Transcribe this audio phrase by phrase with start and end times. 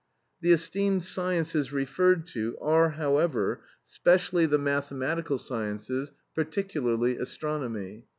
[0.41, 8.07] The esteemed sciences referred to are, however, specially the mathematical sciences, particularly astronomy.